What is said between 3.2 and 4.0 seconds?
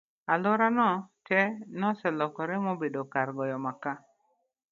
goyo maka